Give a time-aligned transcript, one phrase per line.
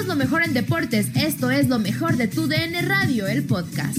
[0.00, 1.14] Somos lo mejor en deportes.
[1.14, 3.98] Esto es lo mejor de tu DN Radio, el podcast.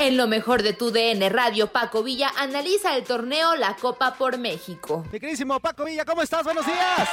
[0.00, 4.36] En lo mejor de tu DN Radio, Paco Villa analiza el torneo La Copa por
[4.36, 5.04] México.
[5.12, 6.42] Mi queridísimo Paco Villa, ¿cómo estás?
[6.42, 7.08] Buenos días.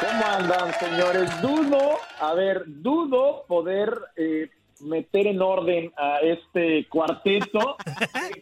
[0.00, 1.42] ¿Cómo andan, señores?
[1.42, 4.48] Dudo, a ver, dudo poder eh,
[4.80, 7.76] meter en orden a este cuarteto.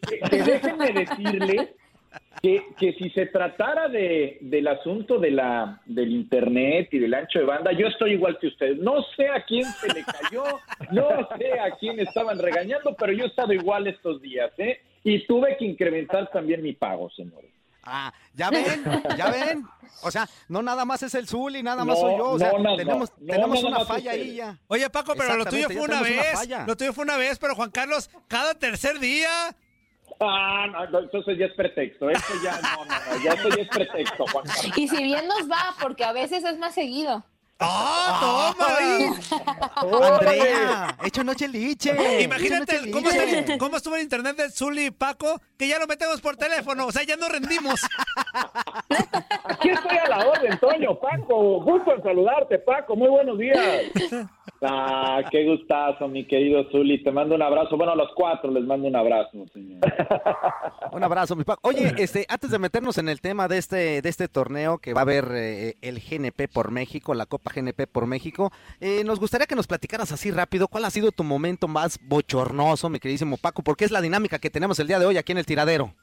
[0.09, 1.71] que, que déjenme decirles
[2.43, 7.38] que, que si se tratara de, del asunto de la, del internet y del ancho
[7.38, 8.78] de banda, yo estoy igual que ustedes.
[8.78, 10.45] No sé a quién se le cayó,
[10.92, 14.80] no sé a quién estaban regañando, pero yo he estado igual estos días, ¿eh?
[15.02, 17.50] Y tuve que incrementar también mi pago, señores.
[17.88, 18.84] Ah, ya ven,
[19.16, 19.64] ya ven.
[20.02, 22.30] O sea, no nada más es el Zul y nada más No, soy yo.
[22.30, 24.59] O sea, no, no, tenemos, no, tenemos no, una no, falla ahí ya.
[24.66, 26.33] Oye, Paco, pero lo tuyo fue una una vez.
[26.33, 26.64] falla.
[26.66, 29.56] Lo tuyo fue una vez, pero Juan Carlos, cada tercer día.
[30.20, 32.09] Ah, no, entonces ya es pretexto.
[32.09, 34.25] Esto ya, no, no, no, ya esto ya es pretexto.
[34.77, 37.25] Y si bien nos va, porque a veces es más seguido.
[37.59, 38.77] ¡Ah, toma!
[38.77, 39.07] ahí!
[40.12, 42.23] Andrea, hecho noche liche.
[42.23, 43.39] Imagínate Échanos cómo, cheliche.
[43.41, 46.87] está- cómo estuvo el internet de Zuli y Paco, que ya lo metemos por teléfono.
[46.87, 47.81] O sea, ya no rendimos.
[49.45, 51.62] Aquí estoy a la orden, Toño, Paco.
[51.62, 52.95] Gusto en saludarte, Paco.
[52.97, 53.59] Muy buenos días.
[54.62, 57.03] Ah, qué gustazo, mi querido Zuli.
[57.03, 57.77] Te mando un abrazo.
[57.77, 59.81] Bueno, a los cuatro les mando un abrazo, señor.
[60.93, 61.61] Un abrazo, mi Paco.
[61.69, 65.01] Oye, este, antes de meternos en el tema de este, de este torneo que va
[65.01, 69.47] a haber eh, el GNP por México, la Copa GNP por México, eh, nos gustaría
[69.47, 73.62] que nos platicaras así rápido cuál ha sido tu momento más bochornoso, mi queridísimo Paco,
[73.62, 75.94] porque es la dinámica que tenemos el día de hoy aquí en el tiradero.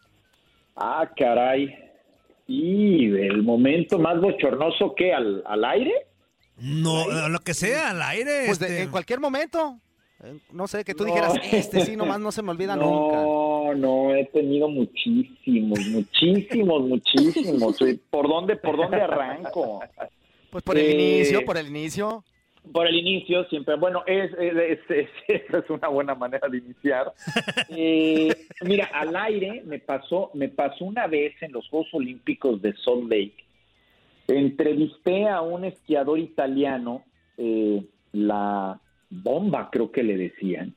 [0.76, 1.74] Ah, caray.
[2.48, 5.94] Y el momento más bochornoso que al, al aire.
[6.58, 8.44] No, lo que sea, al aire.
[8.46, 8.82] Pues de- este.
[8.84, 9.80] en cualquier momento.
[10.24, 11.08] Eh, No sé, que tú No.
[11.14, 13.16] dijeras, este sí, nomás no se me olvida nunca.
[13.18, 17.78] No, no, he tenido muchísimos, muchísimos, muchísimos.
[18.10, 19.80] ¿Por dónde, por dónde arranco?
[20.54, 22.24] Pues por el Eh, inicio, por el inicio.
[22.72, 23.76] Por el inicio, siempre.
[23.76, 24.80] Bueno, es, es, es-
[25.28, 27.12] es- esa es una buena manera de iniciar.
[27.76, 28.30] Eh,
[28.62, 33.10] mira, al aire me pasó, me pasó una vez en los Juegos Olímpicos de Salt
[33.10, 33.44] Lake.
[34.28, 37.04] Entrevisté a un esquiador italiano,
[37.38, 40.76] eh, la bomba creo que le decían,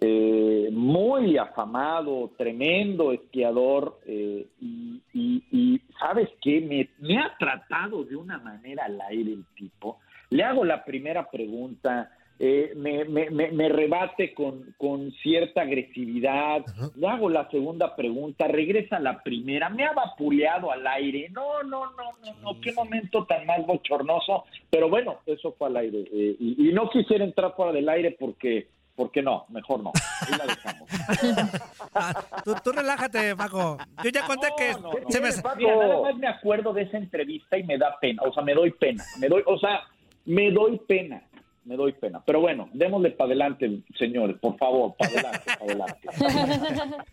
[0.00, 6.60] eh, muy afamado, tremendo esquiador, eh, y, y- y, ¿sabes qué?
[6.60, 9.98] Me, me ha tratado de una manera al aire el tipo.
[10.30, 16.64] Le hago la primera pregunta, eh, me, me- me- me rebate con, con cierta agresividad,
[16.94, 21.86] le hago la segunda pregunta, regresa la primera, me ha vapuleado al aire, no, no,
[21.90, 26.68] no, no, no, qué momento tan más bochornoso, pero bueno, eso fue al aire, y,
[26.68, 29.92] y no quisiera entrar fuera del aire porque, porque no, mejor no,
[30.22, 30.88] ahí la dejamos.
[31.94, 32.12] Ah,
[32.44, 33.78] tú, tú relájate, Paco.
[34.02, 35.28] Yo ya conté que No, no, se me...
[35.30, 35.56] no.
[35.56, 38.54] Mira, nada más me acuerdo de esa entrevista y me da pena, o sea, me
[38.54, 39.82] doy pena, me doy, o sea,
[40.24, 41.22] me doy pena,
[41.64, 42.20] me doy pena.
[42.26, 46.08] Pero bueno, démosle para adelante, señores, por favor, para adelante, para adelante.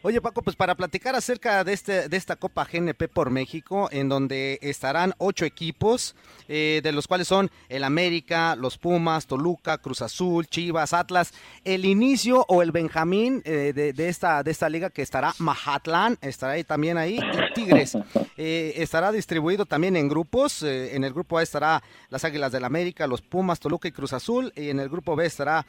[0.00, 4.08] Oye, Paco, pues para platicar acerca de, este, de esta Copa GNP por México, en
[4.08, 6.14] donde estarán ocho equipos,
[6.46, 11.84] eh, de los cuales son el América, los Pumas, Toluca, Cruz Azul, Chivas, Atlas, el
[11.84, 16.52] inicio o el Benjamín eh, de, de esta, de esta liga que estará Mazatlán, estará
[16.52, 17.98] ahí también ahí, y Tigres.
[18.40, 23.08] Eh, estará distribuido también en grupos, en el grupo A estará las Águilas del América,
[23.08, 25.66] los Pumas, Toluca y Cruz Azul, y en el grupo B estará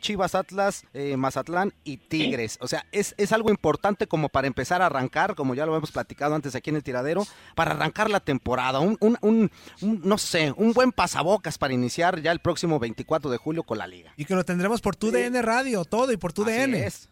[0.00, 0.82] Chivas, Atlas,
[1.16, 2.58] Mazatlán y Tigres.
[2.60, 3.67] O sea, es, es algo importante
[4.06, 7.22] como para empezar a arrancar, como ya lo hemos platicado antes aquí en el tiradero,
[7.54, 8.80] para arrancar la temporada.
[8.80, 9.50] Un, un, un-
[9.82, 13.78] un, no sé, un buen pasabocas para iniciar ya el próximo 24 de julio con
[13.78, 14.12] la liga.
[14.16, 16.78] Y que lo tendremos por tu DN Radio, todo y por tu Así DN.
[16.86, 17.10] es.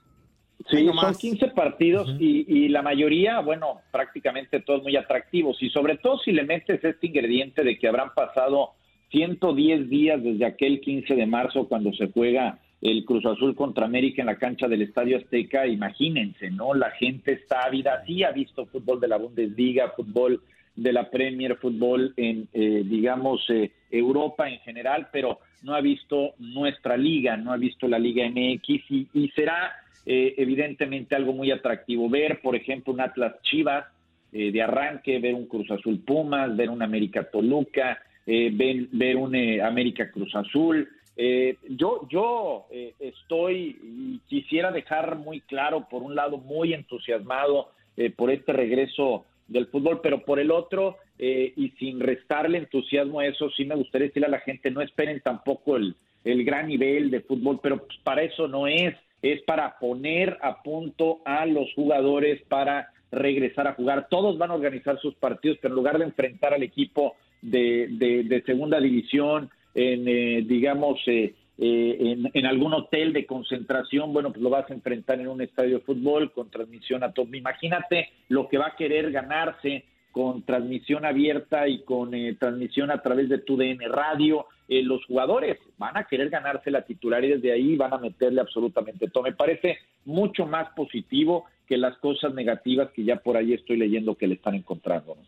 [0.71, 1.19] Sí, son nomás.
[1.19, 5.63] 15 partidos y, y la mayoría, bueno, prácticamente todos muy atractivos.
[5.63, 8.71] Y sobre todo si le metes este ingrediente de que habrán pasado
[9.11, 14.23] 110 días desde aquel 15 de marzo cuando se juega el Cruz Azul contra América
[14.23, 16.75] en la cancha del Estadio Azteca, imagínense, ¿no?
[16.75, 20.43] La gente está ávida, sí ha visto fútbol de la Bundesliga, fútbol
[20.75, 26.35] de la Premier, fútbol en, eh, digamos, eh, Europa en general, pero no ha visto
[26.39, 29.73] nuestra liga, no ha visto la Liga MX y, será
[30.05, 33.87] eh, evidentemente algo muy atractivo ver, por ejemplo, un Atlas Chivas
[34.33, 39.17] eh, de arranque, ver un Cruz Azul Pumas, ver un América Toluca, eh, ver, ver
[39.17, 40.89] un eh, América Cruz Azul.
[41.17, 47.71] Eh, yo yo eh, estoy y quisiera dejar muy claro, por un lado, muy entusiasmado
[47.97, 53.21] eh, por este regreso del fútbol, pero por el otro, eh, y sin restarle entusiasmo
[53.21, 56.69] a eso, sí me gustaría decirle a la gente, no esperen tampoco el, el gran
[56.69, 61.73] nivel de fútbol, pero para eso no es, es para poner a punto a los
[61.75, 64.09] jugadores, para regresar a jugar.
[64.11, 68.43] Todos van a organizar sus partidos, pero en lugar de enfrentar al equipo de, de,
[68.45, 74.49] segunda división, en, eh, digamos, eh, eh, en, algún hotel de concentración, bueno, pues lo
[74.49, 77.29] vas a enfrentar en un estadio de fútbol con transmisión a todo.
[77.35, 83.29] Imagínate lo que va a querer ganarse con transmisión abierta y con transmisión a través
[83.29, 84.47] de tu DN Radio.
[84.67, 89.11] los jugadores van a querer ganarse la titular y desde ahí van a meterle absolutamente
[89.11, 89.25] todo.
[89.25, 89.77] Me parece
[90.07, 94.37] mucho más positivo que las cosas negativas que ya por ahí estoy leyendo que le
[94.37, 95.19] están encontrando.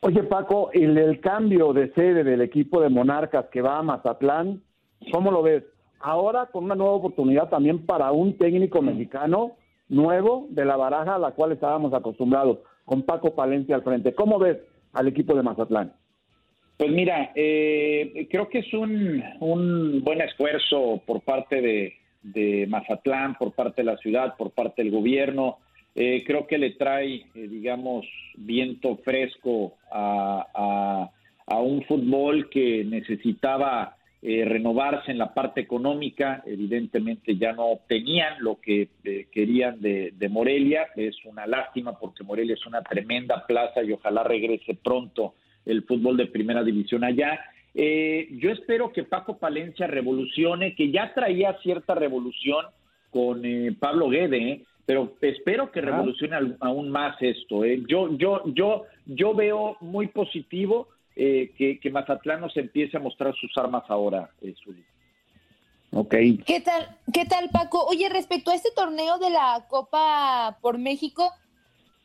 [0.00, 4.62] Oye Paco, el, el cambio de sede del equipo de Monarcas que va a Mazatlán,
[5.12, 5.64] ¿cómo lo ves?
[6.00, 9.52] Ahora con una nueva oportunidad también para un técnico mexicano
[9.88, 14.14] nuevo de la baraja a la cual estábamos acostumbrados, con Paco Palencia al frente.
[14.14, 14.58] ¿Cómo ves
[14.92, 15.92] al equipo de Mazatlán?
[16.76, 23.34] Pues mira, eh, creo que es un, un buen esfuerzo por parte de, de Mazatlán,
[23.36, 25.58] por parte de la ciudad, por parte del gobierno.
[25.96, 28.06] Eh, creo que le trae, eh, digamos,
[28.36, 31.10] viento fresco a,
[31.48, 36.42] un fútbol que necesitaba eh, renovarse en la parte económica.
[36.46, 38.88] Evidentemente ya no obtenían lo que
[39.32, 40.88] querían de, de, Morelia.
[40.96, 45.34] Es una lástima porque Morelia es una tremenda plaza y ojalá regrese pronto
[45.64, 47.40] el fútbol de primera división allá.
[47.78, 52.64] Eh, yo espero que Paco Palencia revolucione, que ya traía cierta revolución
[53.10, 54.62] con eh, Pablo Guede, ¿eh?
[54.86, 57.64] Pero espero que revolucione aún más esto.
[57.64, 63.50] Yo, yo, yo, yo veo muy positivo que, que, Mazatlán nos empiece a mostrar sus
[63.58, 64.30] armas ahora,
[64.64, 64.84] Zuli.
[65.92, 66.14] Ok.
[66.46, 67.84] ¿Qué tal, ¿Qué tal, Paco?
[67.86, 71.32] Oye, respecto a este torneo de la Copa por México,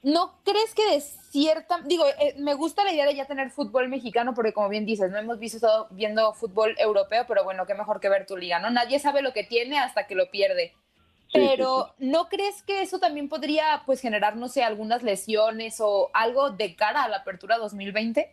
[0.04, 3.88] ¿No crees que de cierta, digo, eh, me gusta la idea de ya tener fútbol
[3.88, 8.00] mexicano, porque como bien dices, no hemos visto viendo fútbol europeo, pero bueno, qué mejor
[8.00, 8.72] que ver tu liga, ¿no?
[8.72, 10.74] Nadie sabe lo que tiene hasta que lo pierde.
[11.34, 16.52] Pero ¿no crees que eso también podría pues generar, no sé, algunas lesiones o algo
[16.52, 18.28] de cara a la apertura 2020?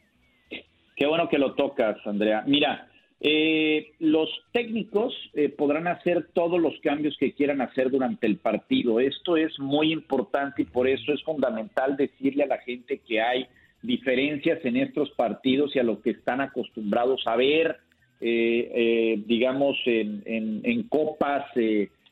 [0.97, 2.43] Qué bueno que lo tocas, Andrea.
[2.47, 2.89] Mira,
[3.21, 9.01] eh, los técnicos eh, podrán hacer todos los cambios que quieran hacer durante el partido.
[9.01, 13.47] Esto es muy importante y por eso es fundamental decirle a la gente que hay
[13.83, 17.79] diferencias en estos partidos y a lo que están acostumbrados a ver,
[18.21, 21.45] eh, digamos, en, copas,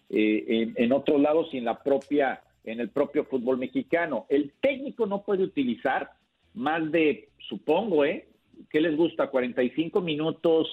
[0.08, 4.26] en, en, otros lados y en la propia, en el propio fútbol mexicano.
[4.28, 6.10] El técnico no puede utilizar
[6.54, 8.28] más de, supongo, ¿eh?
[8.70, 9.28] ¿Qué les gusta?
[9.28, 10.68] 45 minutos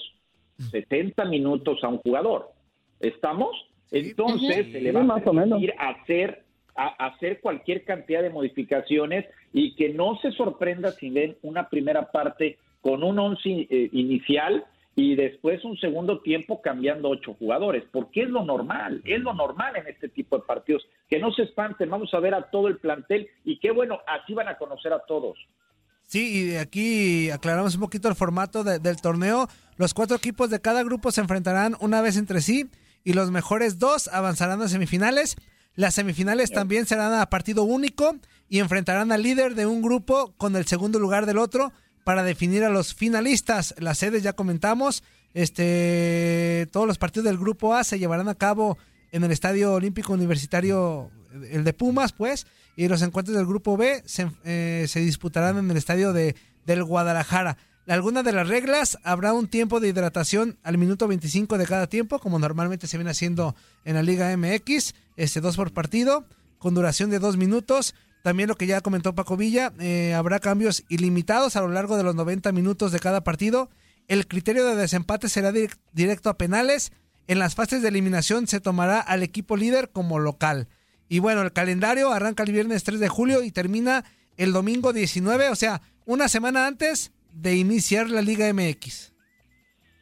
[0.58, 2.52] 70 minutos a un jugador.
[3.00, 3.52] ¿Estamos?
[3.92, 6.44] Entonces se le va a ir a hacer,
[6.76, 12.12] a hacer cualquier cantidad de modificaciones y que no se sorprenda si ven una primera
[12.12, 14.66] parte con un once eh, inicial
[14.96, 19.76] y después un segundo tiempo cambiando ocho jugadores, porque es lo normal, es lo normal
[19.76, 20.84] en este tipo de partidos.
[21.10, 24.34] Que no se espanten, vamos a ver a todo el plantel y qué bueno, así
[24.34, 25.38] van a conocer a todos.
[26.04, 29.48] Sí, y aquí aclaramos un poquito el formato del torneo.
[29.78, 32.70] Los cuatro equipos de cada grupo se enfrentarán una vez entre sí
[33.04, 35.36] y los mejores dos avanzarán a semifinales.
[35.76, 38.16] Las semifinales también serán a partido único
[38.48, 42.64] y enfrentarán al líder de un grupo con el segundo lugar del otro para definir
[42.64, 43.76] a los finalistas.
[43.78, 45.04] Las sedes ya comentamos.
[45.34, 48.78] Este, todos los partidos del grupo A se llevarán a cabo
[49.12, 51.10] en el Estadio Olímpico Universitario,
[51.50, 52.46] el de Pumas, pues
[52.76, 56.84] y los encuentros del grupo B se, eh, se disputarán en el estadio de, del
[56.84, 57.58] Guadalajara.
[57.88, 62.20] Algunas de las reglas, habrá un tiempo de hidratación al minuto 25 de cada tiempo,
[62.20, 66.26] como normalmente se viene haciendo en la Liga MX, este dos por partido,
[66.60, 67.94] con duración de dos minutos.
[68.24, 72.04] También lo que ya comentó Paco Villa, eh, habrá cambios ilimitados a lo largo de
[72.04, 73.70] los 90 minutos de cada partido.
[74.08, 75.52] El criterio de desempate será
[75.92, 76.94] directo a penales.
[77.28, 80.70] En las fases de eliminación se tomará al equipo líder como local.
[81.10, 84.06] Y bueno, el calendario arranca el viernes 3 de julio y termina
[84.38, 89.14] el domingo 19, o sea, una semana antes de iniciar la Liga MX.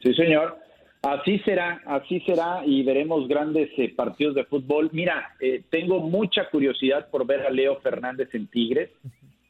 [0.00, 0.61] Sí, señor.
[1.02, 4.88] Así será, así será y veremos grandes eh, partidos de fútbol.
[4.92, 8.90] Mira, eh, tengo mucha curiosidad por ver a Leo Fernández en Tigres.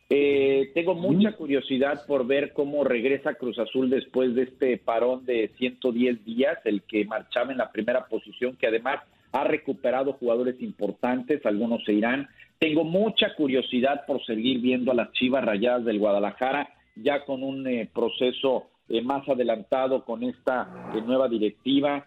[0.08, 5.50] Eh, tengo mucha curiosidad por ver cómo regresa Cruz Azul después de este parón de
[5.58, 9.00] 110 días, el que marchaba en la primera posición, que además
[9.32, 12.28] ha recuperado jugadores importantes, algunos se irán.
[12.58, 17.66] Tengo mucha curiosidad por seguir viendo a las Chivas Rayadas del Guadalajara, ya con un
[17.66, 22.06] eh, proceso eh, más adelantado con esta eh, nueva directiva.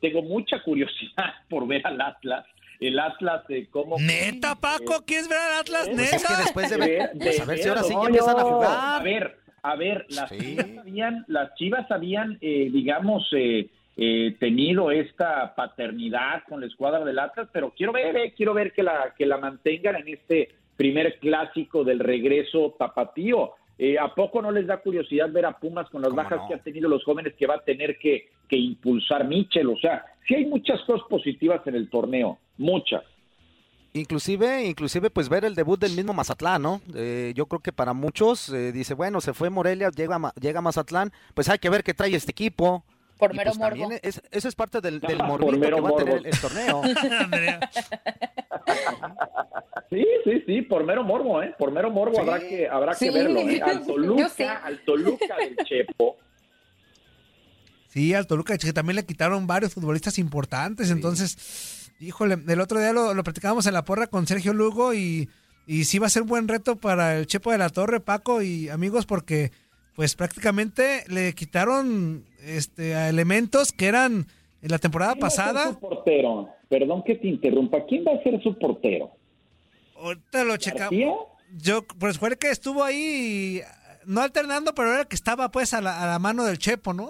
[0.00, 2.46] tengo mucha curiosidad por ver al Atlas.
[2.78, 3.96] El Atlas, cómo.
[3.98, 5.86] Neta, Paco, ¿quieres ver al Atlas?
[5.86, 6.16] Pues neta.
[6.16, 9.00] es que después de ver, a ver si ahora sí empiezan a jugar.
[9.00, 15.54] A ver, a ver, las Chivas habían, las Chivas habían, digamos, eh, eh, tenido esta
[15.54, 19.24] paternidad con la escuadra del Atlas, pero quiero ver, eh, quiero ver que la que
[19.24, 23.52] la mantengan en este primer clásico del regreso tapatío.
[23.78, 26.62] Eh, ¿A poco no les da curiosidad ver a Pumas con las bajas que han
[26.62, 29.68] tenido los jóvenes que va a tener que, que impulsar Michel?
[29.68, 33.02] O sea, sí hay muchas cosas positivas en el torneo, muchas.
[33.92, 36.80] Inclusive, inclusive, pues ver el debut del mismo Mazatlán, ¿no?
[36.94, 41.12] Eh, yo creo que para muchos eh, dice, bueno, se fue Morelia, llega, llega Mazatlán,
[41.34, 42.84] pues hay que ver qué trae este equipo.
[43.18, 43.90] Por mero pues morbo.
[44.02, 46.82] Es, eso es parte del, del morbito que va a tener el, torneo.
[49.90, 51.54] sí, sí, sí, por mero morbo, ¿eh?
[51.58, 53.60] Por mero morbo habrá que, habrá que verlo, ¿eh?
[53.62, 56.16] Al Toluca, al Toluca del Chepo.
[57.88, 62.92] Sí, al Toluca, que también le quitaron varios futbolistas importantes, entonces Híjole, el otro día
[62.92, 65.30] lo, lo platicábamos en la porra con Sergio Lugo y,
[65.66, 68.42] y sí va a ser un buen reto para el Chepo de la Torre, Paco
[68.42, 69.50] y amigos, porque
[69.96, 74.26] pues prácticamente le quitaron este a elementos que eran
[74.62, 75.72] en la temporada pasada.
[75.72, 76.50] su portero?
[76.68, 77.84] Perdón que te interrumpa.
[77.86, 79.10] ¿Quién va a ser su portero?
[79.96, 80.94] Ahorita lo checamos.
[81.56, 83.60] Yo, pues fue el que estuvo ahí,
[84.04, 86.92] no alternando, pero era el que estaba pues a la, a la mano del Chepo,
[86.92, 87.08] ¿no?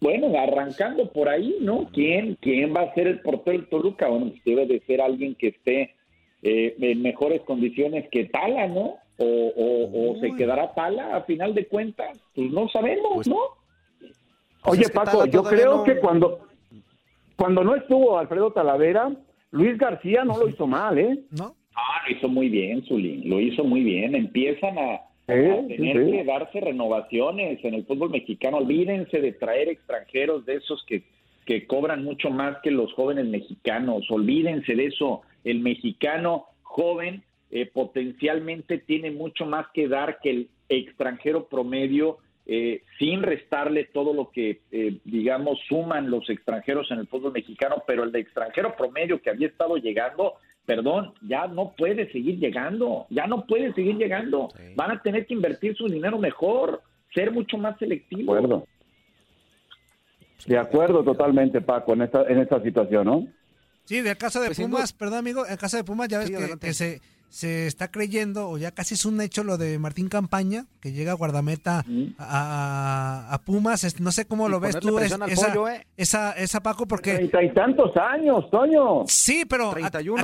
[0.00, 1.90] Bueno, arrancando por ahí, ¿no?
[1.92, 4.06] ¿Quién, quién va a ser el portero del Toluca?
[4.06, 5.94] Bueno, pues debe de ser alguien que esté
[6.42, 8.98] eh, en mejores condiciones que Tala, ¿no?
[9.16, 13.38] O, se quedará Tala a final de cuentas, pues no sabemos, pues, ¿no?
[14.00, 16.48] Pues Oye, Paco, yo creo que cuando,
[17.36, 19.12] cuando no estuvo Alfredo Talavera,
[19.50, 21.20] Luis García no lo hizo mal, ¿eh?
[21.30, 21.54] ¿No?
[21.76, 24.14] Ah, lo hizo muy bien, Zulín, lo hizo muy bien.
[24.14, 28.58] Empiezan a, tener que darse renovaciones en el fútbol mexicano.
[28.58, 31.02] Olvídense de traer extranjeros de esos que,
[31.46, 34.10] que cobran mucho más que los jóvenes mexicanos.
[34.10, 35.22] Olvídense de eso.
[35.44, 37.22] El mexicano joven
[37.54, 42.18] eh, potencialmente tiene mucho más que dar que el extranjero promedio.
[42.46, 47.82] Eh, sin restarle todo lo que, eh, digamos, suman los extranjeros en el fútbol mexicano,
[47.86, 50.34] pero el extranjero promedio que había estado llegando
[50.66, 54.48] perdón, ya no puede seguir llegando, ya no puede seguir llegando.
[54.76, 56.82] Van a tener que invertir su dinero mejor,
[57.14, 58.34] ser mucho más selectivos.
[58.34, 58.66] De acuerdo,
[60.46, 63.26] de acuerdo totalmente, Paco, en esta, en esta situación, ¿no?
[63.84, 66.72] Sí, de caso de pues Pumas, perdón amigo, en caso de Pumas ya ves que,
[66.72, 67.00] se,
[67.34, 71.10] se está creyendo, o ya casi es un hecho lo de Martín Campaña, que llega
[71.10, 71.84] a guardameta
[72.16, 74.00] a, Pumas.
[74.00, 75.84] No sé cómo lo ves tú, esa, ¿eh?
[75.96, 77.16] esa, esa, Paco, porque...
[77.16, 79.02] Treinta y tantos años, Toño.
[79.08, 79.74] Sí, pero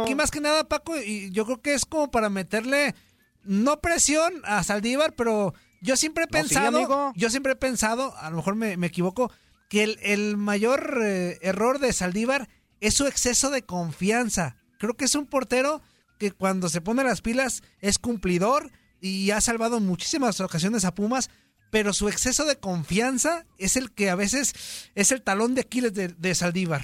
[0.01, 2.95] aquí más que nada, Paco, y yo creo que es como para meterle,
[3.43, 5.53] no presión a Saldívar, pero
[5.83, 9.33] yo siempre he pensado, yo siempre he pensado, a lo mejor me, equivoco,
[9.69, 12.49] que el, el mayor eh, error de Saldívar
[12.79, 14.55] es su exceso de confianza.
[14.79, 15.83] Creo que es un portero
[16.21, 20.95] que cuando se pone las pilas es cumplidor y ha salvado en muchísimas ocasiones a
[20.95, 21.31] Pumas,
[21.73, 25.95] pero su exceso de confianza es el que a veces es el talón de Aquiles
[25.95, 26.83] de, Saldívar.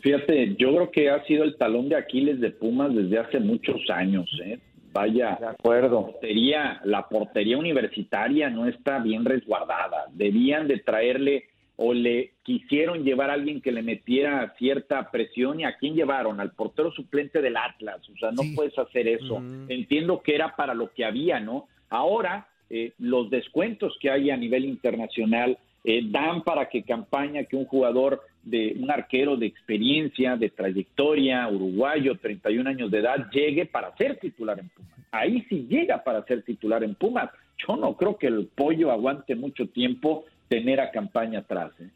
[0.00, 3.88] Fíjate, yo creo que ha sido el talón de Aquiles de Pumas desde hace muchos
[3.88, 4.28] años.
[4.44, 4.58] ¿eh?
[4.92, 6.00] Vaya, de acuerdo.
[6.00, 10.06] La portería, la portería universitaria no está bien resguardada.
[10.12, 11.49] Debían de traerle
[11.82, 16.38] o le quisieron llevar a alguien que le metiera cierta presión y a quién llevaron
[16.38, 19.42] al portero suplente del Atlas o sea no puedes hacer eso.
[19.66, 24.36] Entiendo que era para lo que había no ahora eh, los descuentos que hay a
[24.36, 30.36] nivel internacional eh, dan para que campaña que un jugador de un arquero de experiencia
[30.36, 34.98] de trayectoria uruguayo 31 años de edad llegue para ser titular en Pumas.
[35.12, 37.30] Ahí sí llega para ser titular en Pumas.
[37.66, 41.70] Yo no creo que el pollo aguante mucho tiempo tener a campaña atrás.
[41.78, 41.88] ¿eh?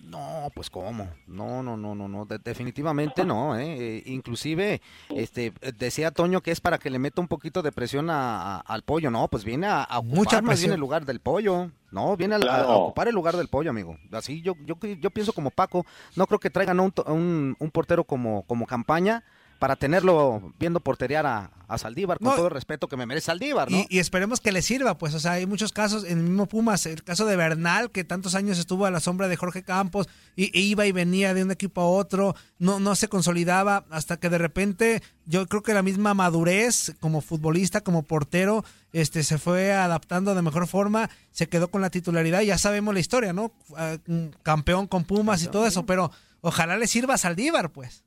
[0.00, 3.74] No, pues cómo, no, no, no, no, no, definitivamente no, ¿eh?
[3.78, 4.02] ¿eh?
[4.04, 8.82] inclusive, este, decía Toño que es para que le meta un poquito de presión al
[8.84, 12.34] pollo, no, pues viene a, ocupar Mucha más bien el lugar del pollo, no, viene
[12.34, 15.86] a, ocupar el lugar del pollo, amigo, así yo, yo, yo pienso como Paco,
[16.16, 19.24] no creo que traigan un, un, un portero como, como campaña,
[19.64, 23.86] para tenerlo viendo porteriar a, Saldívar, con todo el respeto que me merece Saldívar, ¿no?
[23.88, 26.84] Y, esperemos que le sirva, pues, o sea, hay muchos casos, en el mismo Pumas,
[26.84, 30.06] el caso de Bernal, que tantos años estuvo a la sombra de Jorge Campos,
[30.36, 34.18] y, e iba y venía de un equipo a otro, no, no se consolidaba, hasta
[34.18, 39.38] que de repente, yo creo que la misma madurez como futbolista, como portero, este, se
[39.38, 43.50] fue adaptando de mejor forma, se quedó con la titularidad, ya sabemos la historia, ¿no?
[43.76, 43.96] Ah,
[44.42, 48.04] campeón con Pumas y todo eso, pero ojalá le sirva a Saldívar, pues.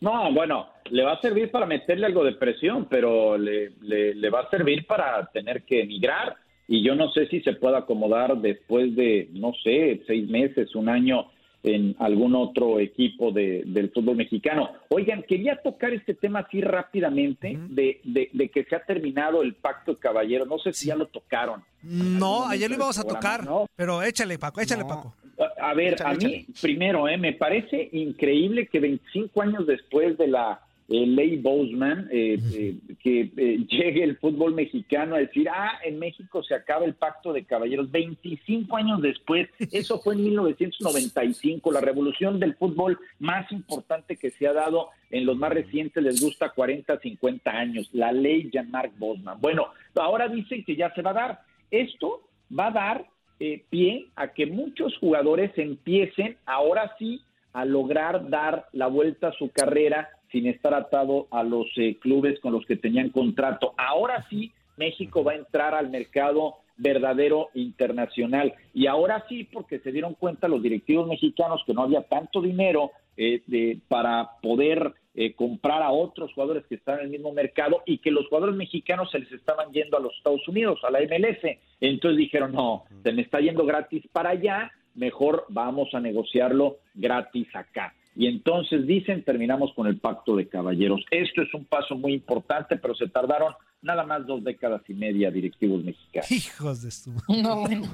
[0.00, 4.40] No, bueno, le va a servir para meterle algo de presión, pero le, le, va
[4.40, 6.36] a servir para tener que emigrar
[6.68, 10.88] y yo no sé si se puede acomodar después de, no sé, seis meses, un
[10.88, 11.26] año
[11.62, 14.70] en algún otro equipo de, del fútbol mexicano.
[14.90, 19.94] Oigan, quería tocar este tema así rápidamente de, de, que se ha terminado el pacto
[19.94, 20.46] de caballero.
[20.46, 21.64] No sé si ya lo tocaron.
[21.82, 23.40] No, ayer lo íbamos a tocar,
[23.74, 25.14] pero échale, Paco, échale, Paco.
[25.60, 30.60] A ver, a mí, primero, eh, me parece increíble que 25 años después de la
[30.90, 33.30] eh, Ley Boseman, eh, eh, que
[33.68, 37.90] llegue el fútbol mexicano a decir, ah, en México se acaba el pacto de caballeros.
[37.90, 44.48] 25 años después, eso fue en 1995, la revolución del fútbol más importante que se
[44.48, 49.38] ha dado en los más recientes, les gusta 40, 50 años, la ley Jean-Marc Bosman.
[49.42, 51.40] Bueno, ahora dicen que ya se va a dar.
[51.70, 52.22] Esto
[52.58, 53.06] va a dar
[53.38, 59.50] pie a que muchos jugadores empiecen ahora sí a lograr dar la vuelta a su
[59.50, 63.74] carrera sin estar atado a los eh, clubes con los que tenían contrato.
[63.76, 68.54] Ahora sí, México va a entrar al mercado verdadero internacional.
[68.72, 72.92] Y ahora sí, porque se dieron cuenta los directivos mexicanos que no había tanto dinero
[73.20, 77.82] eh, de, para poder eh, comprar a otros jugadores que están en el mismo mercado
[77.84, 81.00] y que los jugadores mexicanos se les estaban yendo a los Estados Unidos, a la
[81.00, 81.58] MLS.
[81.80, 87.48] Entonces dijeron, no, se me está yendo gratis para allá, mejor vamos a negociarlo gratis
[87.54, 91.04] acá y entonces dicen terminamos con el pacto de caballeros.
[91.08, 95.30] Esto es un paso muy importante, pero se tardaron nada más dos décadas y media
[95.30, 96.30] directivos mexicanos.
[96.30, 97.12] Hijos de su...
[97.28, 97.88] No, bueno.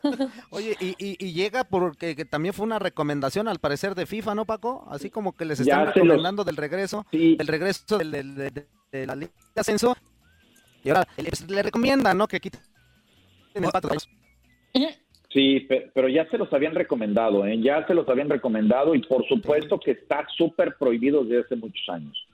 [0.50, 4.86] Oye, y, llega porque también fue una recomendación al parecer de FIFA, ¿no, Paco?
[4.90, 8.04] Así como que les están recomendando del regreso, del regreso de,
[9.06, 9.96] la Liga de Ascenso.
[10.84, 11.06] Y ahora
[11.48, 12.26] le recomiendan, ¿no?
[12.28, 12.60] Que quiten
[13.54, 13.98] el pacto de
[15.30, 17.60] Sí, pero ya se los habían recomendado, ¿eh?
[17.60, 21.86] ya se los habían recomendado y por supuesto que está súper prohibido desde hace muchos
[21.90, 22.27] años.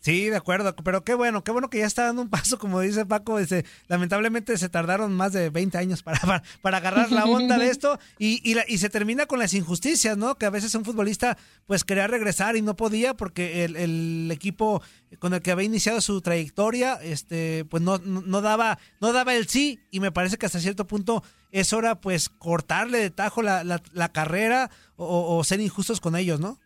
[0.00, 2.80] Sí, de acuerdo, pero qué bueno, qué bueno que ya está dando un paso, como
[2.80, 7.58] dice Paco, este, lamentablemente se tardaron más de 20 años para, para, agarrar la onda
[7.58, 10.36] de esto y, y, se termina con las injusticias, ¿no?
[10.36, 11.36] Que a veces un futbolista
[11.66, 14.82] pues quería regresar y no podía porque el, el equipo
[15.18, 19.48] con el que había iniciado su trayectoria, este, pues no, no, daba, no daba el
[19.48, 23.64] sí y me parece que hasta cierto punto es hora pues cortarle de tajo la,
[23.64, 26.58] la, carrera o, o ser injustos con ellos, ¿no?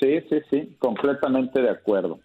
[0.00, 2.20] Sí, sí, sí, completamente de acuerdo.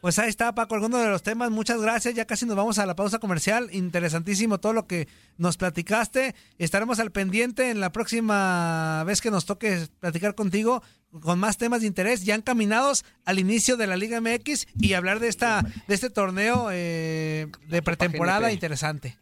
[0.00, 1.50] Pues ahí está, Paco, alguno de los temas.
[1.50, 2.14] Muchas gracias.
[2.14, 3.68] Ya casi nos vamos a la pausa comercial.
[3.72, 6.34] Interesantísimo todo lo que nos platicaste.
[6.58, 10.82] Estaremos al pendiente en la próxima vez que nos toque platicar contigo
[11.20, 15.20] con más temas de interés ya encaminados al inicio de la Liga MX y hablar
[15.20, 19.16] de esta de este torneo eh, de pretemporada interesante.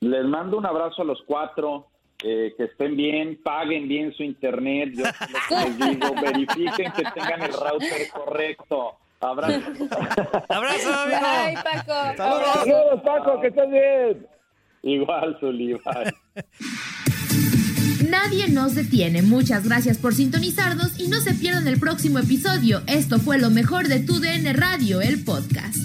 [0.00, 1.88] Les mando un abrazo a los cuatro.
[2.20, 4.92] Eh, que estén bien, paguen bien su internet.
[4.92, 5.04] Yo
[5.64, 8.98] les digo, verifiquen que tengan el router correcto.
[9.20, 9.58] Abrazo.
[10.48, 11.20] Abrazo, amigo.
[11.20, 12.16] Bye, Paco.
[12.16, 14.26] Saludos, Paco, que estés bien.
[14.82, 15.76] Igual, Zuli,
[18.08, 19.22] Nadie nos detiene.
[19.22, 22.82] Muchas gracias por sintonizarnos y no se pierdan el próximo episodio.
[22.86, 25.76] Esto fue lo mejor de Tu DN Radio, el podcast.